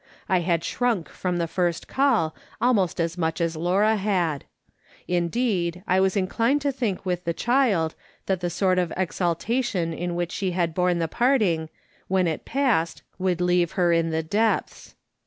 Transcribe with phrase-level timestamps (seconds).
[0.27, 4.41] I had shrunk from the first call almost as much as Laura luul.
[5.07, 7.93] Indeed, I was inclined to think with the child,
[8.25, 11.69] that the sort of ex altation in which she had borne the parting,
[12.07, 14.95] when it passed, would leave her in the depths.